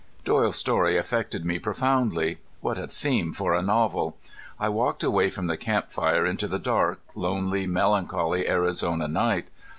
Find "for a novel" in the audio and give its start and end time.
3.33-4.17